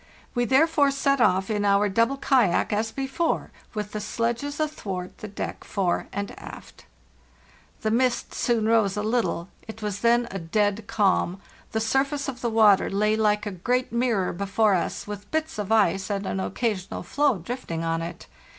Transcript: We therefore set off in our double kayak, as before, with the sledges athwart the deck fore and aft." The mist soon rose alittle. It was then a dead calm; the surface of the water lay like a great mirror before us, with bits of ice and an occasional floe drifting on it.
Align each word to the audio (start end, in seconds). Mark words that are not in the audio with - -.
We 0.33 0.45
therefore 0.45 0.89
set 0.89 1.21
off 1.21 1.51
in 1.51 1.63
our 1.63 1.87
double 1.87 2.17
kayak, 2.17 2.73
as 2.73 2.91
before, 2.91 3.51
with 3.75 3.91
the 3.91 3.99
sledges 3.99 4.59
athwart 4.59 5.19
the 5.19 5.27
deck 5.27 5.63
fore 5.63 6.07
and 6.11 6.31
aft." 6.39 6.85
The 7.81 7.91
mist 7.91 8.33
soon 8.33 8.65
rose 8.67 8.95
alittle. 8.95 9.49
It 9.67 9.83
was 9.83 9.99
then 9.99 10.27
a 10.31 10.39
dead 10.39 10.87
calm; 10.87 11.39
the 11.71 11.79
surface 11.79 12.27
of 12.27 12.41
the 12.41 12.49
water 12.49 12.89
lay 12.89 13.15
like 13.15 13.45
a 13.45 13.51
great 13.51 13.91
mirror 13.91 14.33
before 14.33 14.73
us, 14.73 15.05
with 15.05 15.29
bits 15.29 15.59
of 15.59 15.71
ice 15.71 16.09
and 16.09 16.25
an 16.25 16.39
occasional 16.39 17.03
floe 17.03 17.37
drifting 17.37 17.83
on 17.83 18.01
it. 18.01 18.25